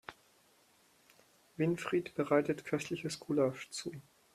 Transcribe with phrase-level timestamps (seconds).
[1.57, 3.91] Winfried bereitet köstliches Gulasch zu.